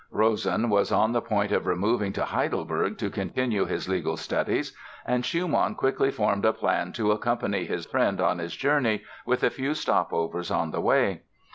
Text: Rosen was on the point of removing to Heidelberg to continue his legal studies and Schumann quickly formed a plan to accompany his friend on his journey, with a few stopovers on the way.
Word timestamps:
Rosen 0.09 0.71
was 0.71 0.91
on 0.91 1.11
the 1.11 1.21
point 1.21 1.51
of 1.51 1.67
removing 1.67 2.11
to 2.13 2.25
Heidelberg 2.25 2.97
to 2.97 3.11
continue 3.11 3.65
his 3.65 3.87
legal 3.87 4.17
studies 4.17 4.75
and 5.05 5.23
Schumann 5.23 5.75
quickly 5.75 6.09
formed 6.09 6.43
a 6.43 6.53
plan 6.53 6.91
to 6.93 7.11
accompany 7.11 7.65
his 7.65 7.85
friend 7.85 8.19
on 8.19 8.39
his 8.39 8.55
journey, 8.55 9.03
with 9.27 9.43
a 9.43 9.51
few 9.51 9.73
stopovers 9.75 10.49
on 10.49 10.71
the 10.71 10.81
way. 10.81 11.21